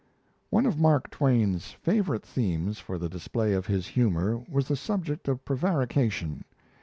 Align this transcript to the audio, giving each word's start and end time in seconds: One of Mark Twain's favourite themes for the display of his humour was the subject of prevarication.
One 0.49 0.65
of 0.65 0.79
Mark 0.79 1.11
Twain's 1.11 1.73
favourite 1.73 2.23
themes 2.25 2.79
for 2.79 2.97
the 2.97 3.07
display 3.07 3.53
of 3.53 3.67
his 3.67 3.85
humour 3.85 4.39
was 4.49 4.67
the 4.67 4.75
subject 4.75 5.27
of 5.27 5.45
prevarication. 5.45 6.43